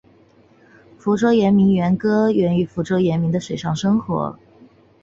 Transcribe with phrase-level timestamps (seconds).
[0.97, 4.39] 福州疍民渔歌来源于福州疍民的水上生活。